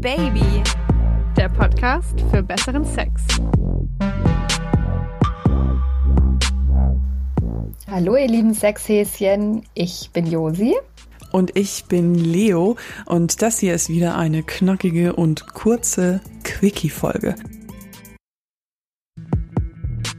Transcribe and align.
Baby, 0.00 0.62
der 1.36 1.48
Podcast 1.48 2.20
für 2.30 2.40
besseren 2.40 2.84
Sex. 2.84 3.22
Hallo 7.90 8.14
ihr 8.14 8.28
lieben 8.28 8.54
Sexhäschen, 8.54 9.64
ich 9.74 10.10
bin 10.12 10.26
Josi. 10.26 10.76
Und 11.32 11.56
ich 11.56 11.86
bin 11.86 12.14
Leo 12.14 12.76
und 13.06 13.42
das 13.42 13.58
hier 13.58 13.74
ist 13.74 13.88
wieder 13.88 14.16
eine 14.16 14.44
knackige 14.44 15.16
und 15.16 15.52
kurze 15.52 16.20
Quickie-Folge. 16.44 17.34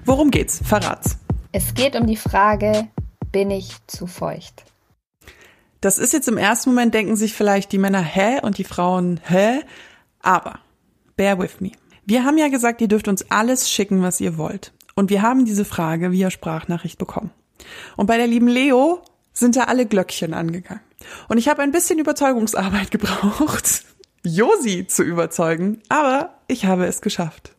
Worum 0.04 0.30
geht's? 0.30 0.60
Verrat's. 0.62 1.18
Es 1.54 1.74
geht 1.74 1.96
um 1.96 2.06
die 2.06 2.18
Frage, 2.18 2.90
bin 3.32 3.50
ich 3.50 3.78
zu 3.88 4.08
feucht? 4.08 4.66
Das 5.82 5.98
ist 5.98 6.14
jetzt 6.14 6.28
im 6.28 6.38
ersten 6.38 6.72
Moment, 6.72 6.94
denken 6.94 7.16
sich 7.16 7.34
vielleicht 7.34 7.72
die 7.72 7.78
Männer, 7.78 8.02
hä? 8.02 8.40
Und 8.42 8.58
die 8.58 8.64
Frauen, 8.64 9.20
hä? 9.24 9.62
Aber, 10.22 10.60
bear 11.16 11.40
with 11.40 11.60
me. 11.62 11.72
Wir 12.06 12.26
haben 12.26 12.38
ja 12.38 12.50
gesagt, 12.50 12.82
ihr 12.82 12.88
dürft 12.88 13.08
uns 13.08 13.30
alles 13.30 13.70
schicken, 13.70 14.02
was 14.02 14.20
ihr 14.20 14.38
wollt. 14.38 14.74
Und 14.96 15.10
wir 15.10 15.22
haben 15.22 15.46
diese 15.46 15.64
Frage 15.64 16.12
via 16.12 16.32
Sprachnachricht 16.32 16.98
bekommen. 16.98 17.32
Und 17.96 18.08
bei 18.08 18.18
der 18.18 18.28
lieben 18.28 18.48
Leo 18.48 19.02
sind 19.32 19.56
da 19.56 19.66
alle 19.66 19.86
Glöckchen 19.86 20.34
angegangen. 20.34 20.82
Und 21.30 21.38
ich 21.38 21.48
habe 21.48 21.62
ein 21.62 21.72
bisschen 21.72 22.00
Überzeugungsarbeit 22.00 22.92
gebraucht, 22.92 23.86
Josi 24.24 24.86
zu 24.88 25.04
überzeugen, 25.04 25.82
aber 25.88 26.34
ich 26.48 26.66
habe 26.66 26.86
es 26.86 27.02
geschafft. 27.02 27.56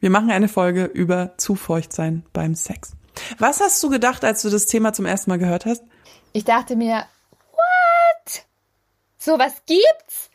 Wir 0.00 0.10
machen 0.10 0.30
eine 0.30 0.48
Folge 0.48 0.84
über 0.84 1.38
Zufeuchtsein 1.38 2.24
beim 2.34 2.54
Sex. 2.54 2.92
Was 3.38 3.60
hast 3.60 3.82
du 3.82 3.88
gedacht, 3.88 4.24
als 4.24 4.42
du 4.42 4.50
das 4.50 4.66
Thema 4.66 4.92
zum 4.92 5.06
ersten 5.06 5.30
Mal 5.30 5.38
gehört 5.38 5.64
hast? 5.64 5.82
Ich 6.32 6.44
dachte 6.44 6.76
mir? 6.76 7.04
So 9.26 9.40
was 9.40 9.60
gibt's? 9.66 10.30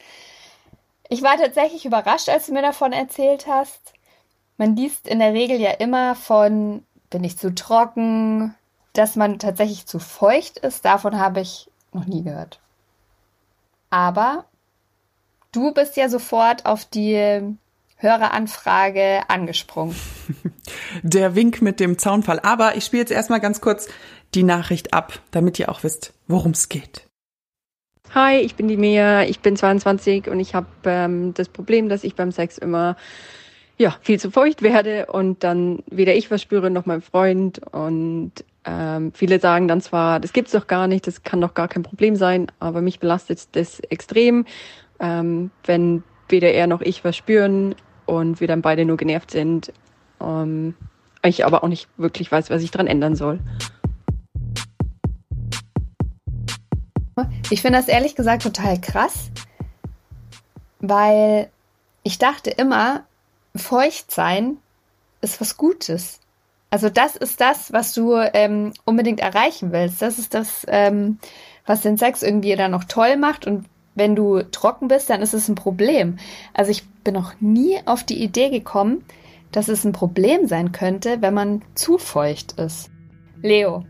Ich 1.07 1.21
war 1.21 1.38
tatsächlich 1.38 1.85
überrascht, 1.85 2.27
als 2.27 2.48
du 2.48 2.52
mir 2.52 2.62
davon 2.62 2.91
erzählt 2.91 3.48
hast. 3.48 3.93
Man 4.57 4.76
liest 4.76 5.07
in 5.07 5.20
der 5.20 5.32
Regel 5.32 5.62
ja 5.62 5.71
immer 5.71 6.13
von, 6.13 6.84
bin 7.10 7.24
ich 7.24 7.38
zu 7.38 7.55
trocken, 7.55 8.54
dass 8.91 9.16
man 9.16 9.40
tatsächlich 9.40 9.85
zu 9.85 9.98
feucht 9.99 10.57
ist. 10.57 10.84
Davon 10.84 11.18
habe 11.18 11.40
ich 11.40 11.71
noch 11.93 12.05
nie 12.05 12.21
gehört. 12.21 12.60
Aber 13.91 14.43
du 15.54 15.73
bist 15.73 15.96
ja 15.96 16.10
sofort 16.10 16.66
auf 16.66 16.84
die 16.84 17.55
Höreranfrage 17.96 19.21
angesprungen. 19.29 19.96
Der 21.01 21.34
Wink 21.34 21.62
mit 21.62 21.79
dem 21.79 21.98
Zaunfall. 21.98 22.41
Aber 22.41 22.76
ich 22.76 22.84
spiele 22.84 23.04
jetzt 23.04 23.12
erstmal 23.12 23.40
ganz 23.40 23.62
kurz 23.62 23.88
die 24.35 24.44
Nachricht 24.44 24.94
ab, 24.94 25.13
damit 25.32 25.60
ihr 25.60 25.70
auch 25.70 25.84
wisst, 25.84 26.12
worum 26.27 26.51
es 26.51 26.68
geht. 26.68 27.10
Hi, 28.13 28.40
ich 28.40 28.55
bin 28.55 28.67
die 28.67 28.76
Mia, 28.76 29.23
ich 29.23 29.40
bin 29.40 29.55
22 29.55 30.27
und 30.27 30.41
ich 30.41 30.54
habe 30.54 30.67
ähm, 30.84 31.34
das 31.34 31.48
Problem, 31.48 31.87
dass 31.87 32.04
ich 32.04 32.13
beim 32.13 32.34
Sex 32.34 32.57
immer 32.57 32.98
ja, 33.77 33.95
viel 34.01 34.20
zu 34.20 34.31
feucht 34.31 34.63
werde 34.63 35.05
und 35.05 35.45
dann 35.45 35.79
weder 35.90 36.13
ich 36.13 36.29
was 36.29 36.41
spüre 36.41 36.70
noch 36.70 36.85
mein 36.85 37.01
Freund 37.01 37.62
und 37.71 38.34
ähm, 38.65 39.13
viele 39.13 39.39
sagen 39.39 39.70
dann 39.70 39.79
zwar, 39.79 40.20
das 40.20 40.34
gibt's 40.34 40.51
doch 40.51 40.67
gar 40.67 40.87
nicht, 40.87 41.07
das 41.07 41.23
kann 41.23 41.39
doch 41.39 41.54
gar 41.54 41.70
kein 41.70 41.84
Problem 41.84 42.17
sein, 42.17 42.48
aber 42.59 42.82
mich 42.82 42.99
belastet 42.99 43.55
das 43.55 43.79
extrem, 43.79 44.45
ähm, 44.99 45.49
wenn 45.63 46.04
weder 46.27 46.51
er 46.51 46.67
noch 46.67 46.82
ich 46.82 47.05
was 47.05 47.15
spüren 47.15 47.76
und 48.05 48.41
wir 48.41 48.48
dann 48.49 48.62
beide 48.62 48.84
nur 48.84 48.98
genervt 48.98 49.32
sind. 49.32 49.71
Ähm, 50.20 50.76
ich 51.23 51.45
aber 51.45 51.63
auch 51.63 51.70
nicht 51.70 51.87
wirklich 51.95 52.29
weiß, 52.29 52.49
was 52.49 52.62
ich 52.62 52.71
dran 52.71 52.87
ändern 52.87 53.15
soll. 53.15 53.39
Ich 57.52 57.62
finde 57.62 57.80
das 57.80 57.90
ehrlich 57.90 58.16
gesagt 58.16 58.44
total 58.44 58.80
krass, 58.80 59.30
weil 60.80 61.49
ich 62.02 62.18
dachte 62.18 62.49
immer, 62.49 63.04
feucht 63.55 64.09
sein 64.09 64.57
ist 65.19 65.41
was 65.41 65.57
Gutes. 65.57 66.22
Also 66.69 66.89
das 66.89 67.17
ist 67.17 67.41
das, 67.41 67.73
was 67.73 67.94
du 67.94 68.13
ähm, 68.16 68.72
unbedingt 68.85 69.19
erreichen 69.19 69.73
willst. 69.73 70.01
Das 70.01 70.17
ist 70.17 70.34
das, 70.34 70.66
ähm, 70.69 71.19
was 71.66 71.81
den 71.81 71.97
Sex 71.97 72.23
irgendwie 72.23 72.56
dann 72.56 72.72
noch 72.72 72.85
toll 72.85 73.17
macht. 73.17 73.45
Und 73.45 73.66
wenn 73.95 74.16
du 74.16 74.41
trocken 74.44 74.88
bist, 74.88 75.09
dann 75.09 75.22
ist 75.22 75.33
es 75.33 75.50
ein 75.50 75.56
Problem. 75.56 76.18
Also 76.53 76.72
ich 76.72 76.88
bin 77.03 77.13
noch 77.13 77.33
nie 77.41 77.78
auf 77.85 78.06
die 78.06 78.23
Idee 78.23 78.50
gekommen, 78.50 79.03
dass 79.51 79.68
es 79.68 79.83
ein 79.83 79.91
Problem 79.91 80.47
sein 80.47 80.72
könnte, 80.72 81.22
wenn 81.22 81.33
man 81.33 81.62
zu 81.75 81.97
feucht 81.97 82.53
ist. 82.53 82.89
Leo. 83.41 83.85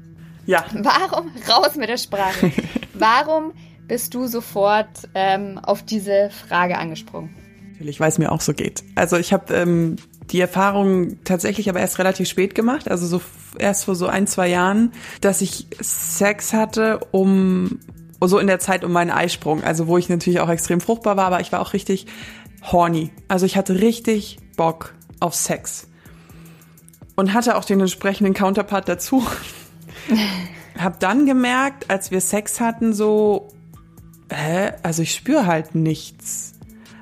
Ja. 0.47 0.65
Warum, 0.73 1.31
raus 1.47 1.75
mit 1.75 1.89
der 1.89 1.97
Sprache, 1.97 2.51
warum 3.01 3.53
bist 3.87 4.13
du 4.13 4.27
sofort 4.27 5.09
ähm, 5.15 5.59
auf 5.59 5.83
diese 5.83 6.29
Frage 6.47 6.77
angesprungen? 6.77 7.35
Natürlich, 7.73 7.99
weil 7.99 8.09
es 8.09 8.19
mir 8.19 8.31
auch 8.31 8.41
so 8.41 8.53
geht. 8.53 8.83
Also 8.95 9.17
ich 9.17 9.33
habe 9.33 9.53
ähm, 9.53 9.97
die 10.29 10.39
Erfahrung 10.39 11.21
tatsächlich 11.23 11.67
aber 11.69 11.79
erst 11.79 11.99
relativ 11.99 12.29
spät 12.29 12.55
gemacht, 12.55 12.89
also 12.89 13.05
so 13.07 13.21
erst 13.57 13.85
vor 13.85 13.95
so 13.95 14.07
ein, 14.07 14.27
zwei 14.27 14.47
Jahren, 14.47 14.93
dass 15.19 15.41
ich 15.41 15.67
Sex 15.81 16.53
hatte, 16.53 16.99
um 17.11 17.79
so 18.23 18.37
in 18.37 18.47
der 18.47 18.59
Zeit 18.59 18.83
um 18.83 18.91
meinen 18.91 19.09
Eisprung, 19.09 19.63
also 19.63 19.87
wo 19.87 19.97
ich 19.97 20.07
natürlich 20.07 20.39
auch 20.39 20.49
extrem 20.49 20.79
fruchtbar 20.79 21.17
war, 21.17 21.25
aber 21.25 21.41
ich 21.41 21.51
war 21.51 21.59
auch 21.59 21.73
richtig 21.73 22.05
horny. 22.71 23.09
Also 23.27 23.47
ich 23.47 23.57
hatte 23.57 23.81
richtig 23.81 24.37
Bock 24.55 24.93
auf 25.19 25.33
Sex. 25.33 25.87
Und 27.15 27.33
hatte 27.33 27.57
auch 27.57 27.65
den 27.65 27.81
entsprechenden 27.81 28.33
Counterpart 28.33 28.87
dazu. 28.87 29.25
Hab 30.81 30.99
dann 30.99 31.25
gemerkt, 31.25 31.89
als 31.89 32.11
wir 32.11 32.21
Sex 32.21 32.59
hatten, 32.59 32.93
so, 32.93 33.49
hä, 34.31 34.71
also 34.83 35.01
ich 35.01 35.13
spüre 35.13 35.45
halt 35.45 35.75
nichts. 35.75 36.53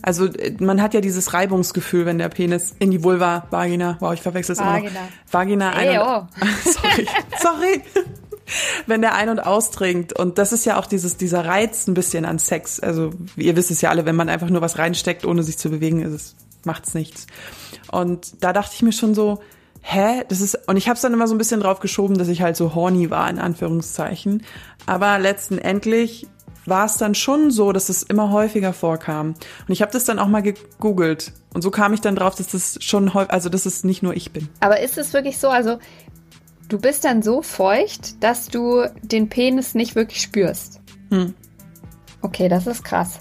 Also 0.01 0.25
äh, 0.25 0.55
man 0.59 0.81
hat 0.81 0.93
ja 0.93 1.01
dieses 1.01 1.33
Reibungsgefühl, 1.33 2.05
wenn 2.05 2.17
der 2.17 2.29
Penis 2.29 2.75
in 2.79 2.91
die 2.91 3.03
Vulva, 3.03 3.47
Vagina, 3.49 3.97
wow, 3.99 4.13
ich 4.13 4.21
verwechsel 4.21 4.53
es 4.53 4.59
immer 4.59 4.79
noch. 4.79 4.91
Vagina 5.31 5.71
ein 5.71 5.87
Ey, 5.87 5.97
und, 5.97 6.27
sorry, 6.63 7.07
sorry. 7.39 7.81
wenn 8.87 9.01
der 9.01 9.15
ein- 9.15 9.29
und 9.29 9.39
austrinkt. 9.39 10.13
Und 10.13 10.37
das 10.37 10.51
ist 10.53 10.65
ja 10.65 10.77
auch 10.77 10.85
dieses, 10.85 11.17
dieser 11.17 11.45
Reiz 11.45 11.87
ein 11.87 11.93
bisschen 11.93 12.25
an 12.25 12.39
Sex. 12.39 12.79
Also 12.79 13.11
ihr 13.35 13.55
wisst 13.55 13.71
es 13.71 13.81
ja 13.81 13.89
alle, 13.89 14.05
wenn 14.05 14.15
man 14.15 14.29
einfach 14.29 14.49
nur 14.49 14.61
was 14.61 14.77
reinsteckt, 14.77 15.25
ohne 15.25 15.43
sich 15.43 15.57
zu 15.57 15.69
bewegen, 15.69 16.01
ist 16.01 16.13
es, 16.13 16.35
macht's 16.63 16.93
nichts. 16.93 17.27
Und 17.91 18.43
da 18.43 18.53
dachte 18.53 18.71
ich 18.75 18.81
mir 18.81 18.93
schon 18.93 19.13
so, 19.13 19.39
hä, 19.81 20.23
das 20.27 20.41
ist, 20.41 20.67
und 20.67 20.77
ich 20.77 20.87
habe 20.87 20.95
es 20.95 21.01
dann 21.01 21.13
immer 21.13 21.27
so 21.27 21.35
ein 21.35 21.37
bisschen 21.37 21.61
drauf 21.61 21.79
geschoben, 21.79 22.17
dass 22.17 22.27
ich 22.27 22.41
halt 22.41 22.55
so 22.55 22.75
horny 22.75 23.09
war, 23.09 23.29
in 23.29 23.39
Anführungszeichen. 23.39 24.43
Aber 24.85 25.19
letzten 25.19 25.57
Endlich 25.57 26.27
war 26.65 26.85
es 26.85 26.97
dann 26.97 27.15
schon 27.15 27.51
so, 27.51 27.71
dass 27.71 27.89
es 27.89 28.03
immer 28.03 28.31
häufiger 28.31 28.73
vorkam. 28.73 29.29
Und 29.29 29.69
ich 29.69 29.81
habe 29.81 29.91
das 29.91 30.05
dann 30.05 30.19
auch 30.19 30.27
mal 30.27 30.41
gegoogelt. 30.41 31.33
Und 31.53 31.61
so 31.61 31.71
kam 31.71 31.93
ich 31.93 32.01
dann 32.01 32.15
drauf, 32.15 32.35
dass 32.35 32.47
das 32.47 32.77
schon 32.81 33.13
häufig, 33.13 33.31
also 33.31 33.49
dass 33.49 33.65
es 33.65 33.83
nicht 33.83 34.03
nur 34.03 34.15
ich 34.15 34.31
bin. 34.31 34.49
Aber 34.59 34.79
ist 34.79 34.97
es 34.97 35.13
wirklich 35.13 35.39
so, 35.39 35.49
also 35.49 35.79
du 36.67 36.79
bist 36.79 37.05
dann 37.05 37.21
so 37.21 37.41
feucht, 37.41 38.23
dass 38.23 38.47
du 38.47 38.85
den 39.01 39.29
Penis 39.29 39.73
nicht 39.73 39.95
wirklich 39.95 40.21
spürst? 40.21 40.81
Hm. 41.09 41.33
Okay, 42.21 42.49
das 42.49 42.67
ist 42.67 42.83
krass. 42.83 43.19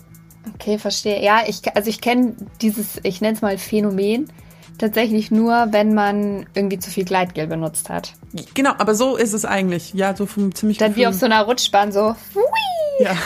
Okay, 0.54 0.78
verstehe. 0.78 1.22
Ja, 1.22 1.42
ich, 1.46 1.60
also 1.76 1.88
ich 1.88 2.00
kenne 2.00 2.34
dieses, 2.60 3.00
ich 3.02 3.20
nenne 3.20 3.34
es 3.34 3.42
mal 3.42 3.58
Phänomen, 3.58 4.30
tatsächlich 4.78 5.30
nur, 5.30 5.68
wenn 5.70 5.94
man 5.94 6.46
irgendwie 6.54 6.78
zu 6.78 6.90
viel 6.90 7.04
Gleitgel 7.04 7.46
benutzt 7.46 7.90
hat. 7.90 8.14
Genau, 8.54 8.72
aber 8.78 8.94
so 8.94 9.16
ist 9.16 9.32
es 9.32 9.44
eigentlich. 9.44 9.92
Ja, 9.94 10.14
so 10.16 10.26
vom 10.26 10.54
ziemlich 10.54 10.78
Dann 10.78 10.96
wie 10.96 11.06
auf 11.06 11.14
so 11.14 11.26
einer 11.26 11.42
Rutschbahn 11.42 11.92
so. 11.92 12.14
Hui! 12.34 13.04
Ja. 13.04 13.16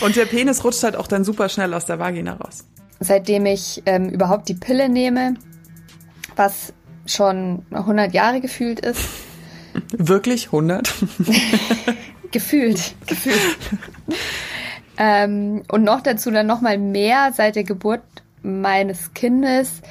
Und 0.00 0.16
der 0.16 0.26
Penis 0.26 0.64
rutscht 0.64 0.82
halt 0.82 0.96
auch 0.96 1.06
dann 1.06 1.24
super 1.24 1.48
schnell 1.48 1.72
aus 1.74 1.86
der 1.86 1.98
Vagina 1.98 2.34
raus. 2.34 2.64
Seitdem 3.00 3.46
ich 3.46 3.82
ähm, 3.86 4.08
überhaupt 4.08 4.48
die 4.48 4.54
Pille 4.54 4.88
nehme, 4.88 5.34
was 6.34 6.72
schon 7.06 7.64
100 7.70 8.12
Jahre 8.14 8.40
gefühlt 8.40 8.80
ist. 8.80 9.00
Wirklich 9.92 10.46
100? 10.46 10.92
gefühlt, 12.30 12.94
gefühlt. 13.06 13.40
ähm, 14.96 15.62
und 15.70 15.84
noch 15.84 16.00
dazu 16.00 16.30
dann 16.30 16.46
noch 16.46 16.60
mal 16.60 16.78
mehr 16.78 17.32
seit 17.34 17.56
der 17.56 17.64
Geburt 17.64 18.02
meines 18.46 19.12
Kindes 19.14 19.82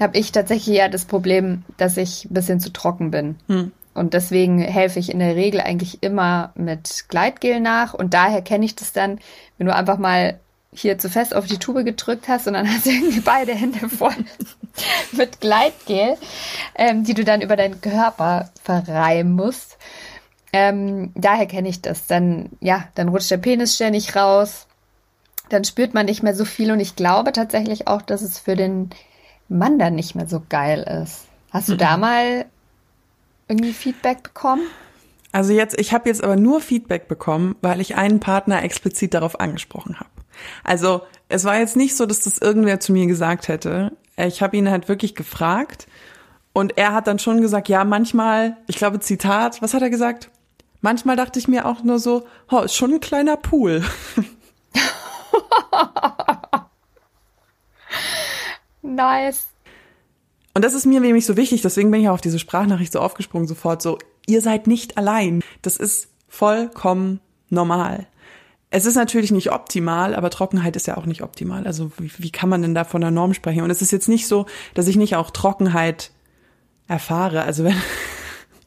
habe 0.00 0.18
ich 0.18 0.32
tatsächlich 0.32 0.76
ja 0.76 0.88
das 0.88 1.04
Problem, 1.04 1.64
dass 1.76 1.96
ich 1.96 2.26
ein 2.26 2.34
bisschen 2.34 2.60
zu 2.60 2.72
trocken 2.72 3.10
bin. 3.10 3.36
Hm. 3.48 3.72
Und 3.94 4.12
deswegen 4.12 4.58
helfe 4.60 4.98
ich 4.98 5.10
in 5.10 5.18
der 5.20 5.36
Regel 5.36 5.60
eigentlich 5.60 6.02
immer 6.02 6.52
mit 6.54 7.06
Gleitgel 7.08 7.60
nach. 7.60 7.94
Und 7.94 8.12
daher 8.12 8.42
kenne 8.42 8.66
ich 8.66 8.76
das 8.76 8.92
dann, 8.92 9.18
wenn 9.56 9.66
du 9.66 9.74
einfach 9.74 9.96
mal 9.96 10.38
hier 10.70 10.98
zu 10.98 11.08
fest 11.08 11.34
auf 11.34 11.46
die 11.46 11.58
Tube 11.58 11.82
gedrückt 11.84 12.28
hast 12.28 12.46
und 12.46 12.52
dann 12.52 12.70
hast 12.72 12.84
du 12.84 12.90
irgendwie 12.90 13.20
beide 13.20 13.54
Hände 13.54 13.88
voll 13.88 14.14
mit 15.12 15.40
Gleitgel, 15.40 16.16
ähm, 16.74 17.04
die 17.04 17.14
du 17.14 17.24
dann 17.24 17.40
über 17.40 17.56
deinen 17.56 17.80
Körper 17.80 18.50
verreiben 18.62 19.32
musst. 19.32 19.78
Ähm, 20.52 21.12
daher 21.14 21.46
kenne 21.46 21.68
ich 21.68 21.80
das. 21.80 22.06
Dann, 22.06 22.50
ja, 22.60 22.88
dann 22.94 23.08
rutscht 23.08 23.30
der 23.30 23.38
Penis 23.38 23.74
ständig 23.74 24.14
raus. 24.14 24.65
Dann 25.48 25.64
spürt 25.64 25.94
man 25.94 26.06
nicht 26.06 26.22
mehr 26.22 26.34
so 26.34 26.44
viel. 26.44 26.70
Und 26.72 26.80
ich 26.80 26.96
glaube 26.96 27.32
tatsächlich 27.32 27.88
auch, 27.88 28.02
dass 28.02 28.22
es 28.22 28.38
für 28.38 28.56
den 28.56 28.90
Mann 29.48 29.78
dann 29.78 29.94
nicht 29.94 30.14
mehr 30.14 30.26
so 30.26 30.42
geil 30.48 30.82
ist. 31.02 31.26
Hast 31.50 31.68
du 31.68 31.74
mhm. 31.74 31.78
da 31.78 31.96
mal 31.96 32.46
irgendwie 33.48 33.72
Feedback 33.72 34.22
bekommen? 34.22 34.62
Also 35.32 35.52
jetzt, 35.52 35.78
ich 35.78 35.92
habe 35.92 36.08
jetzt 36.08 36.24
aber 36.24 36.36
nur 36.36 36.60
Feedback 36.60 37.08
bekommen, 37.08 37.56
weil 37.60 37.80
ich 37.80 37.96
einen 37.96 38.20
Partner 38.20 38.62
explizit 38.62 39.14
darauf 39.14 39.38
angesprochen 39.38 40.00
habe. 40.00 40.10
Also 40.64 41.02
es 41.28 41.44
war 41.44 41.58
jetzt 41.58 41.76
nicht 41.76 41.96
so, 41.96 42.06
dass 42.06 42.20
das 42.20 42.38
irgendwer 42.38 42.80
zu 42.80 42.92
mir 42.92 43.06
gesagt 43.06 43.48
hätte. 43.48 43.92
Ich 44.16 44.42
habe 44.42 44.56
ihn 44.56 44.70
halt 44.70 44.88
wirklich 44.88 45.14
gefragt 45.14 45.86
und 46.52 46.78
er 46.78 46.94
hat 46.94 47.06
dann 47.06 47.18
schon 47.18 47.42
gesagt, 47.42 47.68
ja, 47.68 47.84
manchmal, 47.84 48.56
ich 48.66 48.76
glaube 48.76 49.00
Zitat, 49.00 49.60
was 49.60 49.74
hat 49.74 49.82
er 49.82 49.90
gesagt? 49.90 50.30
Manchmal 50.80 51.16
dachte 51.16 51.38
ich 51.38 51.48
mir 51.48 51.66
auch 51.66 51.82
nur 51.82 51.98
so, 51.98 52.26
oh, 52.50 52.60
ist 52.60 52.74
schon 52.74 52.94
ein 52.94 53.00
kleiner 53.00 53.36
Pool. 53.36 53.84
nice. 58.82 59.48
Und 60.54 60.64
das 60.64 60.72
ist 60.72 60.86
mir 60.86 61.00
nämlich 61.00 61.26
so 61.26 61.36
wichtig, 61.36 61.60
deswegen 61.60 61.90
bin 61.90 62.00
ich 62.00 62.08
auch 62.08 62.14
auf 62.14 62.20
diese 62.20 62.38
Sprachnachricht 62.38 62.92
so 62.92 63.00
aufgesprungen 63.00 63.46
sofort 63.46 63.82
so, 63.82 63.98
ihr 64.26 64.40
seid 64.40 64.66
nicht 64.66 64.96
allein. 64.96 65.42
Das 65.60 65.76
ist 65.76 66.08
vollkommen 66.28 67.20
normal. 67.50 68.06
Es 68.70 68.84
ist 68.84 68.96
natürlich 68.96 69.30
nicht 69.30 69.52
optimal, 69.52 70.14
aber 70.14 70.30
Trockenheit 70.30 70.74
ist 70.74 70.86
ja 70.86 70.96
auch 70.96 71.06
nicht 71.06 71.22
optimal. 71.22 71.66
Also 71.66 71.92
wie, 71.98 72.10
wie 72.18 72.30
kann 72.30 72.48
man 72.48 72.62
denn 72.62 72.74
da 72.74 72.84
von 72.84 73.00
der 73.00 73.10
Norm 73.10 73.32
sprechen? 73.34 73.62
Und 73.62 73.70
es 73.70 73.82
ist 73.82 73.92
jetzt 73.92 74.08
nicht 74.08 74.26
so, 74.26 74.46
dass 74.74 74.88
ich 74.88 74.96
nicht 74.96 75.14
auch 75.14 75.30
Trockenheit 75.30 76.10
erfahre. 76.88 77.42
Also 77.42 77.64
wenn 77.64 77.76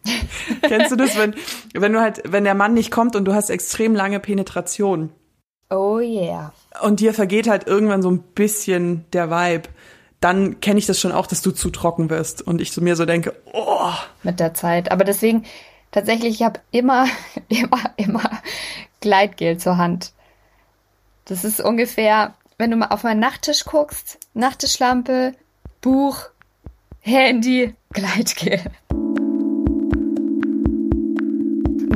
kennst 0.61 0.91
du 0.91 0.95
das, 0.95 1.17
wenn 1.17 1.35
wenn 1.73 1.91
du 1.91 1.99
halt, 1.99 2.21
wenn 2.25 2.43
der 2.43 2.55
Mann 2.55 2.73
nicht 2.73 2.91
kommt 2.91 3.15
und 3.15 3.25
du 3.25 3.33
hast 3.33 3.49
extrem 3.49 3.93
lange 3.93 4.19
Penetration. 4.19 5.11
Oh 5.69 5.99
yeah. 5.99 6.53
Und 6.81 6.99
dir 6.99 7.13
vergeht 7.13 7.47
halt 7.47 7.67
irgendwann 7.67 8.01
so 8.01 8.09
ein 8.09 8.19
bisschen 8.19 9.05
der 9.13 9.29
Vibe 9.29 9.69
dann 10.19 10.59
kenne 10.59 10.79
ich 10.79 10.85
das 10.85 10.99
schon 10.99 11.11
auch, 11.11 11.27
dass 11.27 11.41
du 11.41 11.51
zu 11.51 11.69
trocken 11.69 12.09
wirst 12.09 12.41
und 12.41 12.61
ich 12.61 12.71
zu 12.71 12.81
mir 12.81 12.95
so 12.95 13.05
denke, 13.05 13.35
oh. 13.53 13.91
Mit 14.23 14.39
der 14.39 14.53
Zeit. 14.53 14.91
Aber 14.91 15.05
deswegen, 15.05 15.45
tatsächlich, 15.91 16.35
ich 16.35 16.43
habe 16.43 16.59
immer, 16.71 17.07
immer, 17.47 17.93
immer 17.95 18.29
Gleitgel 18.99 19.57
zur 19.57 19.77
Hand. 19.77 20.11
Das 21.25 21.43
ist 21.43 21.61
ungefähr, 21.61 22.33
wenn 22.57 22.71
du 22.71 22.77
mal 22.77 22.87
auf 22.87 23.03
meinen 23.03 23.19
Nachttisch 23.19 23.63
guckst, 23.63 24.19
Nachttischlampe, 24.33 25.33
Buch, 25.81 26.29
Handy, 27.01 27.75
Gleitgel. 27.91 28.59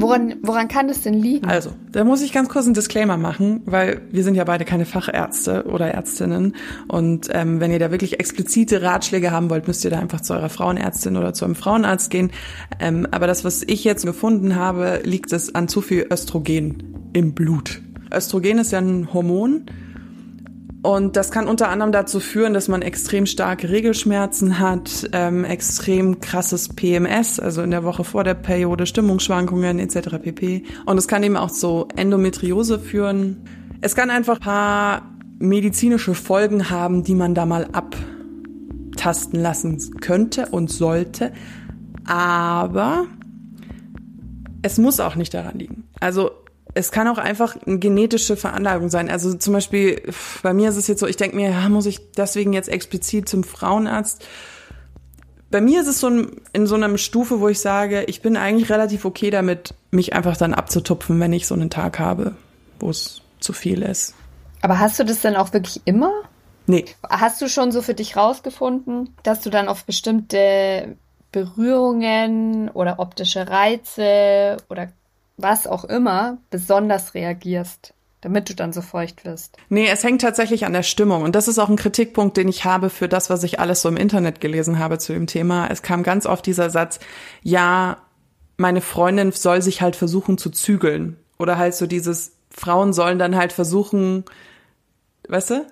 Woran, 0.03 0.35
woran 0.41 0.67
kann 0.67 0.87
das 0.87 1.01
denn 1.01 1.13
liegen? 1.13 1.47
Also, 1.47 1.71
da 1.91 2.03
muss 2.03 2.21
ich 2.21 2.33
ganz 2.33 2.49
kurz 2.49 2.65
einen 2.65 2.73
Disclaimer 2.73 3.17
machen, 3.17 3.61
weil 3.65 4.01
wir 4.11 4.23
sind 4.23 4.35
ja 4.35 4.43
beide 4.43 4.65
keine 4.65 4.85
Fachärzte 4.85 5.63
oder 5.63 5.87
Ärztinnen. 5.87 6.55
Und 6.87 7.29
ähm, 7.31 7.59
wenn 7.59 7.71
ihr 7.71 7.79
da 7.79 7.91
wirklich 7.91 8.19
explizite 8.19 8.81
Ratschläge 8.81 9.31
haben 9.31 9.49
wollt, 9.49 9.67
müsst 9.67 9.83
ihr 9.85 9.91
da 9.91 9.99
einfach 9.99 10.21
zu 10.21 10.33
eurer 10.33 10.49
Frauenärztin 10.49 11.17
oder 11.17 11.33
zu 11.33 11.45
einem 11.45 11.55
Frauenarzt 11.55 12.09
gehen. 12.09 12.31
Ähm, 12.79 13.07
aber 13.11 13.27
das, 13.27 13.45
was 13.45 13.63
ich 13.65 13.83
jetzt 13.83 14.05
gefunden 14.05 14.55
habe, 14.55 14.99
liegt 15.03 15.31
es 15.31 15.55
an 15.55 15.67
zu 15.67 15.81
viel 15.81 16.05
Östrogen 16.11 17.11
im 17.13 17.33
Blut. 17.33 17.81
Östrogen 18.13 18.59
ist 18.59 18.71
ja 18.71 18.79
ein 18.79 19.13
Hormon, 19.13 19.65
und 20.83 21.15
das 21.15 21.31
kann 21.31 21.47
unter 21.47 21.69
anderem 21.69 21.93
dazu 21.93 22.19
führen, 22.19 22.53
dass 22.53 22.67
man 22.67 22.81
extrem 22.81 23.25
starke 23.25 23.69
Regelschmerzen 23.69 24.59
hat, 24.59 25.09
ähm, 25.13 25.45
extrem 25.45 26.19
krasses 26.19 26.67
PMS, 26.67 27.39
also 27.39 27.61
in 27.61 27.71
der 27.71 27.85
Woche 27.85 28.03
vor 28.03 28.25
der 28.25 28.33
Periode, 28.33 28.85
Stimmungsschwankungen 28.85 29.79
etc. 29.79 30.17
pp. 30.21 30.63
Und 30.85 30.97
es 30.97 31.07
kann 31.07 31.23
eben 31.23 31.37
auch 31.37 31.51
zu 31.51 31.87
Endometriose 31.95 32.79
führen. 32.79 33.45
Es 33.79 33.95
kann 33.95 34.09
einfach 34.09 34.41
paar 34.41 35.09
medizinische 35.39 36.15
Folgen 36.15 36.69
haben, 36.69 37.05
die 37.05 37.15
man 37.15 37.33
da 37.33 37.45
mal 37.45 37.69
abtasten 37.71 39.41
lassen 39.41 40.01
könnte 40.01 40.47
und 40.51 40.69
sollte. 40.69 41.31
Aber 42.05 43.05
es 44.63 44.77
muss 44.77 44.99
auch 44.99 45.15
nicht 45.15 45.33
daran 45.33 45.59
liegen. 45.59 45.85
Also 46.01 46.31
es 46.75 46.91
kann 46.91 47.07
auch 47.07 47.17
einfach 47.17 47.55
eine 47.65 47.79
genetische 47.79 48.35
Veranlagung 48.35 48.89
sein. 48.89 49.09
Also 49.09 49.33
zum 49.35 49.53
Beispiel, 49.53 50.01
bei 50.41 50.53
mir 50.53 50.69
ist 50.69 50.77
es 50.77 50.87
jetzt 50.87 50.99
so, 50.99 51.07
ich 51.07 51.17
denke 51.17 51.35
mir, 51.35 51.51
ja, 51.51 51.69
muss 51.69 51.85
ich 51.85 52.11
deswegen 52.13 52.53
jetzt 52.53 52.69
explizit 52.69 53.29
zum 53.29 53.43
Frauenarzt? 53.43 54.25
Bei 55.51 55.61
mir 55.61 55.81
ist 55.81 55.87
es 55.87 55.99
so 55.99 56.09
in 56.51 56.65
so 56.65 56.75
einer 56.75 56.97
Stufe, 56.97 57.39
wo 57.39 57.47
ich 57.47 57.59
sage, 57.59 58.03
ich 58.05 58.21
bin 58.21 58.37
eigentlich 58.37 58.71
relativ 58.71 59.05
okay 59.05 59.29
damit, 59.29 59.75
mich 59.91 60.13
einfach 60.13 60.35
dann 60.35 60.55
abzutupfen, 60.55 61.19
wenn 61.19 61.31
ich 61.31 61.45
so 61.45 61.53
einen 61.53 61.69
Tag 61.69 61.99
habe, 61.99 62.35
wo 62.79 62.89
es 62.89 63.21
zu 63.39 63.53
viel 63.53 63.83
ist. 63.83 64.15
Aber 64.61 64.79
hast 64.79 64.97
du 64.99 65.03
das 65.03 65.21
dann 65.21 65.35
auch 65.35 65.53
wirklich 65.53 65.81
immer? 65.85 66.11
Nee. 66.65 66.85
Hast 67.07 67.41
du 67.41 67.49
schon 67.49 67.71
so 67.71 67.81
für 67.81 67.93
dich 67.93 68.15
rausgefunden, 68.15 69.09
dass 69.21 69.41
du 69.41 69.51
dann 69.51 69.67
auf 69.67 69.85
bestimmte 69.85 70.95
Berührungen 71.31 72.69
oder 72.69 72.99
optische 72.99 73.47
Reize 73.47 74.57
oder 74.69 74.87
was 75.43 75.67
auch 75.67 75.83
immer, 75.83 76.37
besonders 76.49 77.13
reagierst, 77.13 77.93
damit 78.21 78.49
du 78.49 78.55
dann 78.55 78.73
so 78.73 78.81
feucht 78.81 79.25
wirst. 79.25 79.57
Nee, 79.69 79.87
es 79.87 80.03
hängt 80.03 80.21
tatsächlich 80.21 80.65
an 80.65 80.73
der 80.73 80.83
Stimmung. 80.83 81.23
Und 81.23 81.35
das 81.35 81.47
ist 81.47 81.59
auch 81.59 81.69
ein 81.69 81.75
Kritikpunkt, 81.75 82.37
den 82.37 82.47
ich 82.47 82.65
habe 82.65 82.89
für 82.89 83.09
das, 83.09 83.29
was 83.29 83.43
ich 83.43 83.59
alles 83.59 83.81
so 83.81 83.89
im 83.89 83.97
Internet 83.97 84.41
gelesen 84.41 84.79
habe 84.79 84.97
zu 84.97 85.13
dem 85.13 85.27
Thema. 85.27 85.67
Es 85.67 85.81
kam 85.81 86.01
ganz 86.03 86.25
oft 86.25 86.45
dieser 86.45 86.69
Satz, 86.69 86.99
ja, 87.41 87.97
meine 88.57 88.81
Freundin 88.81 89.31
soll 89.31 89.61
sich 89.61 89.81
halt 89.81 89.95
versuchen 89.95 90.37
zu 90.37 90.49
zügeln. 90.49 91.17
Oder 91.37 91.57
halt 91.57 91.75
so 91.75 91.85
dieses, 91.85 92.33
Frauen 92.49 92.93
sollen 92.93 93.19
dann 93.19 93.35
halt 93.35 93.51
versuchen, 93.51 94.23
weißt 95.27 95.51
du? 95.51 95.65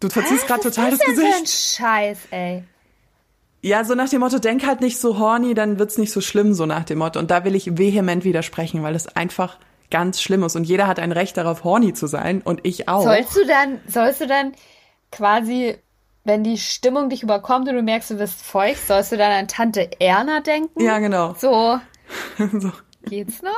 Du 0.00 0.10
verziehst 0.10 0.46
gerade 0.46 0.62
total 0.62 0.90
das 0.90 1.00
Gesicht. 1.00 1.18
Was 1.18 1.40
ist 1.42 1.78
denn 1.78 1.86
für 1.86 1.92
ein 1.92 2.16
Scheiß, 2.16 2.18
ey? 2.30 2.64
Ja, 3.64 3.82
so 3.82 3.94
nach 3.94 4.10
dem 4.10 4.20
Motto, 4.20 4.38
denk 4.38 4.66
halt 4.66 4.82
nicht 4.82 5.00
so 5.00 5.18
horny, 5.18 5.54
dann 5.54 5.78
wird's 5.78 5.96
nicht 5.96 6.12
so 6.12 6.20
schlimm, 6.20 6.52
so 6.52 6.66
nach 6.66 6.84
dem 6.84 6.98
Motto. 6.98 7.18
Und 7.18 7.30
da 7.30 7.44
will 7.44 7.54
ich 7.54 7.78
vehement 7.78 8.22
widersprechen, 8.22 8.82
weil 8.82 8.94
es 8.94 9.06
einfach 9.16 9.56
ganz 9.90 10.20
schlimm 10.20 10.42
ist. 10.42 10.54
Und 10.54 10.64
jeder 10.64 10.86
hat 10.86 10.98
ein 10.98 11.12
Recht 11.12 11.38
darauf, 11.38 11.64
horny 11.64 11.94
zu 11.94 12.06
sein 12.06 12.42
und 12.42 12.60
ich 12.64 12.90
auch. 12.90 13.04
Sollst 13.04 13.34
du 13.34 13.46
dann, 13.46 13.80
sollst 13.88 14.20
du 14.20 14.26
dann 14.26 14.52
quasi, 15.10 15.78
wenn 16.24 16.44
die 16.44 16.58
Stimmung 16.58 17.08
dich 17.08 17.22
überkommt 17.22 17.66
und 17.66 17.74
du 17.74 17.82
merkst, 17.82 18.10
du 18.10 18.18
wirst 18.18 18.42
feucht, 18.42 18.86
sollst 18.86 19.12
du 19.12 19.16
dann 19.16 19.32
an 19.32 19.48
Tante 19.48 19.92
Erna 19.98 20.40
denken? 20.40 20.82
Ja, 20.82 20.98
genau. 20.98 21.34
So. 21.38 21.80
so. 22.60 22.70
Geht's 23.06 23.40
noch? 23.40 23.50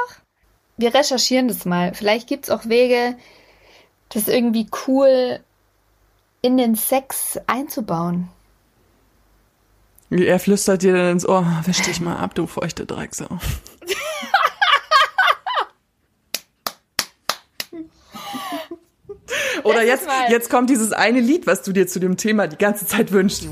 Wir 0.77 0.95
recherchieren 0.95 1.49
das 1.49 1.65
mal. 1.65 1.95
Vielleicht 1.95 2.29
gibt's 2.29 2.51
auch 2.51 2.67
Wege, 2.67 3.17
das 4.11 4.29
irgendwie 4.29 4.69
cool 4.87 5.41
in 6.43 6.59
den 6.59 6.77
Sex 6.77 7.41
einzubauen. 7.49 8.29
Er 10.25 10.39
flüstert 10.39 10.83
dir 10.83 10.95
dann 10.95 11.13
ins 11.13 11.27
Ohr, 11.27 11.45
wisch 11.65 11.83
dich 11.83 12.01
mal 12.01 12.17
ab, 12.17 12.35
du 12.35 12.47
feuchte 12.47 12.87
Drecksau. 12.87 13.29
Oder 19.65 19.85
jetzt, 19.85 20.07
jetzt 20.29 20.49
kommt 20.49 20.71
dieses 20.71 20.93
eine 20.93 21.21
Lied, 21.21 21.47
was 21.47 21.63
du 21.63 21.73
dir 21.73 21.87
zu 21.87 21.99
dem 21.99 22.17
Thema 22.17 22.47
die 22.47 22.57
ganze 22.57 22.87
Zeit 22.87 23.11
wünschst. 23.13 23.49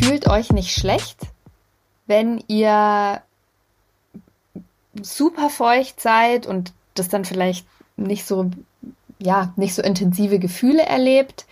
Fühlt 0.00 0.26
euch 0.26 0.50
nicht 0.52 0.72
schlecht, 0.72 1.20
wenn 2.06 2.42
ihr 2.48 3.22
super 5.02 5.50
feucht 5.50 6.00
seid 6.00 6.46
und 6.46 6.72
das 6.94 7.08
dann 7.08 7.24
vielleicht 7.24 7.66
nicht 7.96 8.26
so 8.26 8.50
ja, 9.18 9.52
nicht 9.56 9.74
so 9.74 9.82
intensive 9.82 10.38
Gefühle 10.38 10.82
erlebt. 10.82 11.46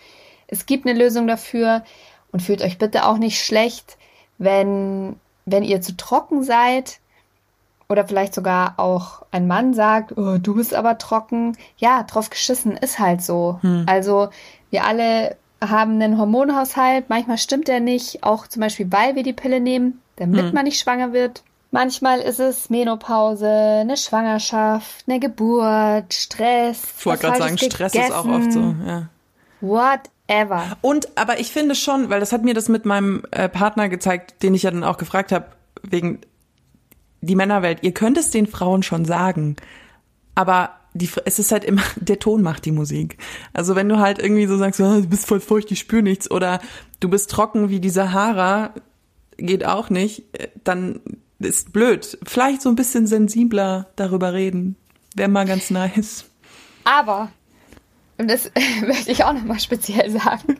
Es 0.46 0.66
gibt 0.66 0.86
eine 0.86 0.98
Lösung 0.98 1.26
dafür 1.26 1.82
und 2.32 2.40
fühlt 2.40 2.62
euch 2.62 2.78
bitte 2.78 3.06
auch 3.06 3.18
nicht 3.18 3.42
schlecht, 3.42 3.96
wenn, 4.38 5.16
wenn 5.44 5.64
ihr 5.64 5.80
zu 5.80 5.96
trocken 5.96 6.42
seid 6.42 7.00
oder 7.88 8.06
vielleicht 8.06 8.34
sogar 8.34 8.74
auch 8.78 9.22
ein 9.30 9.46
Mann 9.46 9.74
sagt, 9.74 10.16
oh, 10.16 10.38
du 10.38 10.54
bist 10.54 10.74
aber 10.74 10.98
trocken. 10.98 11.56
Ja, 11.78 12.02
drauf 12.02 12.30
geschissen 12.30 12.76
ist 12.76 12.98
halt 12.98 13.22
so. 13.22 13.58
Hm. 13.62 13.84
Also 13.86 14.28
wir 14.70 14.84
alle 14.84 15.36
haben 15.60 15.92
einen 15.94 16.18
Hormonhaushalt, 16.18 17.08
manchmal 17.08 17.38
stimmt 17.38 17.68
der 17.68 17.80
nicht, 17.80 18.22
auch 18.22 18.46
zum 18.46 18.60
Beispiel, 18.60 18.90
weil 18.92 19.16
wir 19.16 19.22
die 19.22 19.32
Pille 19.32 19.60
nehmen, 19.60 20.02
damit 20.16 20.46
hm. 20.46 20.54
man 20.54 20.64
nicht 20.64 20.80
schwanger 20.80 21.12
wird. 21.12 21.42
Manchmal 21.70 22.20
ist 22.20 22.40
es 22.40 22.70
Menopause, 22.70 23.48
eine 23.48 23.96
Schwangerschaft, 23.96 25.04
eine 25.06 25.20
Geburt, 25.20 26.14
Stress. 26.14 26.82
Ich 26.98 27.06
wollte 27.06 27.26
gerade 27.26 27.38
sagen, 27.38 27.58
Stress 27.58 27.94
ist 27.94 28.12
auch 28.12 28.26
oft 28.26 28.52
so, 28.52 28.74
ja. 28.86 29.08
Whatever. 29.60 30.76
Und, 30.80 31.08
aber 31.18 31.40
ich 31.40 31.50
finde 31.50 31.74
schon, 31.74 32.08
weil 32.08 32.20
das 32.20 32.32
hat 32.32 32.44
mir 32.44 32.54
das 32.54 32.68
mit 32.68 32.84
meinem 32.84 33.24
äh, 33.30 33.48
Partner 33.48 33.88
gezeigt, 33.88 34.42
den 34.42 34.54
ich 34.54 34.62
ja 34.62 34.70
dann 34.70 34.84
auch 34.84 34.96
gefragt 34.96 35.32
habe, 35.32 35.46
wegen 35.82 36.20
die 37.20 37.36
Männerwelt. 37.36 37.78
Ihr 37.82 37.92
könnt 37.92 38.16
es 38.16 38.30
den 38.30 38.46
Frauen 38.46 38.82
schon 38.82 39.04
sagen, 39.04 39.56
aber 40.34 40.70
die, 40.94 41.10
es 41.24 41.38
ist 41.38 41.52
halt 41.52 41.64
immer, 41.64 41.82
der 41.96 42.18
Ton 42.18 42.42
macht 42.42 42.64
die 42.64 42.72
Musik. 42.72 43.18
Also 43.52 43.74
wenn 43.74 43.88
du 43.88 43.98
halt 43.98 44.18
irgendwie 44.18 44.46
so 44.46 44.56
sagst, 44.56 44.80
oh, 44.80 45.00
du 45.00 45.08
bist 45.08 45.26
voll 45.26 45.40
feucht, 45.40 45.70
ich 45.70 45.80
spüre 45.80 46.02
nichts, 46.02 46.30
oder 46.30 46.60
du 47.00 47.08
bist 47.08 47.30
trocken 47.30 47.68
wie 47.68 47.80
die 47.80 47.90
Sahara, 47.90 48.72
geht 49.36 49.66
auch 49.66 49.90
nicht, 49.90 50.24
äh, 50.38 50.48
dann 50.64 51.00
ist 51.38 51.72
blöd. 51.72 52.18
Vielleicht 52.24 52.62
so 52.62 52.68
ein 52.68 52.76
bisschen 52.76 53.06
sensibler 53.06 53.88
darüber 53.96 54.32
reden. 54.32 54.76
Wäre 55.14 55.28
mal 55.28 55.46
ganz 55.46 55.70
nice. 55.70 56.26
Aber, 56.84 57.30
und 58.18 58.28
das 58.28 58.50
möchte 58.86 59.10
ich 59.10 59.24
auch 59.24 59.32
nochmal 59.32 59.60
speziell 59.60 60.10
sagen, 60.10 60.58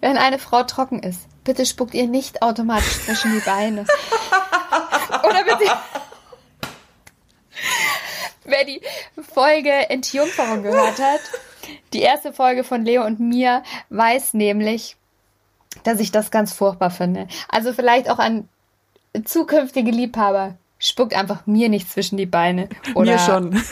wenn 0.00 0.16
eine 0.16 0.38
Frau 0.38 0.62
trocken 0.62 1.02
ist, 1.02 1.20
bitte 1.44 1.66
spuckt 1.66 1.94
ihr 1.94 2.06
nicht 2.06 2.42
automatisch 2.42 3.04
zwischen 3.04 3.32
die 3.32 3.44
Beine. 3.44 3.84
Oder 5.24 5.44
bitte. 5.44 5.72
wer 8.44 8.64
die 8.64 8.80
Folge 9.32 9.70
Entjungferung 9.70 10.62
gehört 10.62 10.98
hat, 10.98 11.20
die 11.92 12.00
erste 12.00 12.32
Folge 12.32 12.64
von 12.64 12.84
Leo 12.84 13.04
und 13.04 13.20
mir, 13.20 13.62
weiß 13.90 14.34
nämlich, 14.34 14.96
dass 15.84 16.00
ich 16.00 16.12
das 16.12 16.30
ganz 16.30 16.52
furchtbar 16.52 16.90
finde. 16.90 17.28
Also 17.48 17.72
vielleicht 17.72 18.10
auch 18.10 18.18
an 18.18 18.48
zukünftige 19.24 19.90
Liebhaber. 19.90 20.56
Spuckt 20.78 21.14
einfach 21.14 21.46
mir 21.46 21.68
nicht 21.68 21.90
zwischen 21.90 22.16
die 22.16 22.26
Beine. 22.26 22.68
Oder 22.94 23.12
Mir 23.12 23.18
schon. 23.18 23.50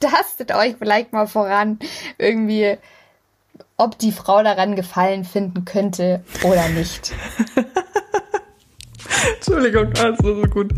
tastet 0.00 0.54
euch 0.54 0.76
vielleicht 0.78 1.12
mal 1.12 1.26
voran, 1.26 1.78
irgendwie, 2.18 2.76
ob 3.76 3.98
die 3.98 4.12
Frau 4.12 4.42
daran 4.42 4.76
Gefallen 4.76 5.24
finden 5.24 5.64
könnte 5.64 6.22
oder 6.42 6.68
nicht. 6.68 7.12
Entschuldigung, 9.36 9.92
ist 9.92 10.22
so 10.22 10.42
gut. 10.42 10.72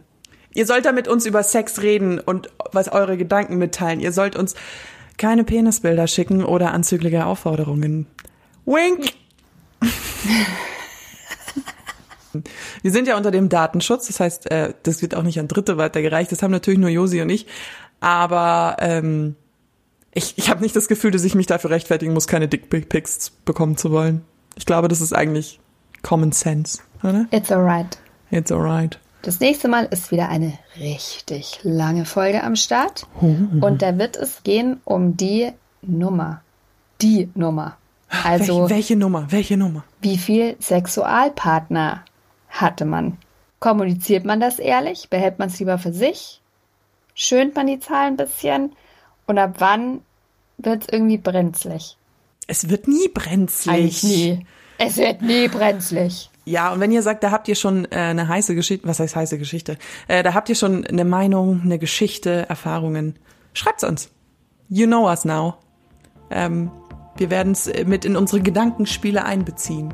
Ihr 0.54 0.66
sollt 0.66 0.86
da 0.86 0.92
mit 0.92 1.08
uns 1.08 1.26
über 1.26 1.44
Sex 1.44 1.82
reden 1.82 2.20
und 2.20 2.50
was 2.72 2.90
eure 2.90 3.18
Gedanken 3.18 3.58
mitteilen. 3.58 4.00
Ihr 4.00 4.14
sollt 4.14 4.36
uns 4.36 4.56
keine 5.18 5.44
Penisbilder 5.44 6.08
schicken 6.08 6.44
oder 6.44 6.72
anzügliche 6.72 7.26
Aufforderungen. 7.26 8.08
Wink! 8.66 9.14
Wir 12.82 12.92
sind 12.92 13.08
ja 13.08 13.16
unter 13.16 13.32
dem 13.32 13.48
Datenschutz, 13.48 14.08
das 14.08 14.20
heißt, 14.20 14.52
äh, 14.52 14.74
das 14.84 15.02
wird 15.02 15.16
auch 15.16 15.24
nicht 15.24 15.40
an 15.40 15.48
Dritte 15.48 15.78
weitergereicht. 15.78 16.34
Das 16.34 16.44
haben 16.44 16.52
natürlich 16.52 16.80
nur 16.80 16.90
Josi 16.90 17.22
und 17.22 17.30
ich. 17.30 17.48
Aber 18.02 18.76
ähm, 18.80 19.38
ich, 20.16 20.38
ich 20.38 20.50
habe 20.50 20.64
nicht 20.64 20.76
das 20.76 20.88
Gefühl, 20.88 21.12
dass 21.12 21.24
ich 21.24 21.36
mich 21.36 21.46
dafür 21.46 21.70
rechtfertigen 21.70 22.14
muss, 22.14 22.26
keine 22.26 22.48
Dickpics 22.48 23.30
bekommen 23.46 23.78
zu 23.78 23.92
wollen. 23.92 24.26
Ich 24.56 24.66
glaube, 24.66 24.88
das 24.88 25.02
ist 25.02 25.14
eigentlich 25.14 25.60
Common 26.02 26.32
Sense, 26.32 26.82
oder? 27.04 27.28
It's 27.32 27.52
alright. 27.52 27.98
It's 28.32 28.52
alright. 28.52 29.00
Das 29.22 29.40
nächste 29.40 29.68
Mal 29.68 29.86
ist 29.86 30.12
wieder 30.12 30.30
eine 30.30 30.58
richtig 30.80 31.60
lange 31.64 32.06
Folge 32.06 32.44
am 32.44 32.56
Start. 32.56 33.08
Und 33.22 33.82
da 33.82 33.98
wird 33.98 34.18
es 34.18 34.44
gehen 34.44 34.82
um 34.86 35.18
die 35.18 35.52
Nummer. 35.82 36.42
Die 37.02 37.30
Nummer. 37.34 37.78
Also, 38.24 38.62
welche, 38.62 38.76
welche 38.76 38.96
Nummer? 38.96 39.28
Welche 39.32 39.58
Nummer? 39.58 39.84
wie 40.06 40.20
viel 40.20 40.56
Sexualpartner 40.60 42.04
hatte 42.50 42.86
man? 42.86 43.18
Kommuniziert 43.60 44.24
man 44.24 44.40
das 44.40 44.60
ehrlich? 44.60 45.10
Behält 45.10 45.40
man 45.40 45.50
es 45.50 45.60
lieber 45.60 45.80
für 45.80 45.92
sich? 45.92 46.42
Schönt 47.16 47.56
man 47.56 47.66
die 47.66 47.80
Zahl 47.80 48.08
ein 48.08 48.18
bisschen? 48.18 48.76
Und 49.26 49.40
ab 49.40 49.56
wann 49.58 50.02
wird 50.58 50.84
es 50.84 50.90
irgendwie 50.90 51.18
brenzlig? 51.18 51.98
Es 52.48 52.70
wird 52.70 52.88
nie 52.88 53.08
brenzlig. 53.08 53.76
Eigentlich 53.76 54.04
nie. 54.04 54.46
Es 54.78 54.98
wird 54.98 55.22
nie 55.22 55.48
brenzlig. 55.48 56.30
Ja, 56.46 56.72
und 56.72 56.80
wenn 56.80 56.92
ihr 56.92 57.02
sagt, 57.02 57.24
da 57.24 57.32
habt 57.32 57.48
ihr 57.48 57.56
schon 57.56 57.86
äh, 57.86 57.96
eine 57.96 58.28
heiße 58.28 58.54
Geschichte, 58.54 58.88
was 58.88 59.00
heißt 59.00 59.16
heiße 59.16 59.40
Geschichte? 59.40 59.78
Äh, 60.08 60.22
da 60.22 60.34
habt 60.36 60.48
ihr 60.48 60.56
schon 60.56 60.86
eine 60.86 61.06
Meinung, 61.06 61.62
eine 61.64 61.80
Geschichte, 61.80 62.48
Erfahrungen, 62.48 63.18
schreibt's 63.54 63.84
uns. 63.84 64.10
You 64.70 64.86
know 64.86 65.08
us 65.10 65.26
now. 65.26 65.56
Ähm, 66.30 66.72
wir 67.18 67.30
werden 67.30 67.54
es 67.54 67.72
mit 67.86 68.06
in 68.06 68.16
unsere 68.16 68.42
Gedankenspiele 68.42 69.24
einbeziehen. 69.24 69.94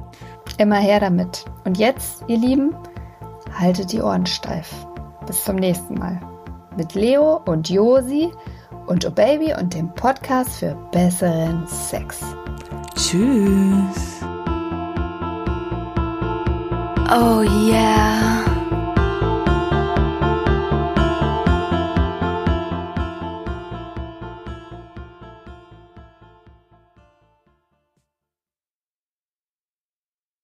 Immer 0.58 0.78
her 0.78 1.00
damit. 1.00 1.46
Und 1.64 1.78
jetzt, 1.78 2.24
ihr 2.28 2.38
Lieben, 2.38 2.76
haltet 3.58 3.92
die 3.94 4.02
Ohren 4.02 4.26
steif. 4.26 4.74
Bis 5.28 5.44
zum 5.44 5.56
nächsten 5.56 5.96
Mal. 5.96 6.20
Mit 6.76 6.96
Leo 6.96 7.42
und 7.46 7.70
Josi 7.70 8.32
und 8.88 9.06
Oh 9.06 9.12
Baby 9.12 9.54
und 9.54 9.74
dem 9.74 9.94
Podcast 9.94 10.60
für 10.60 10.76
besseren 10.92 11.66
Sex. 11.68 12.22
Tschüss. 12.96 14.22
Oh 17.10 17.42
yeah. 17.42 18.51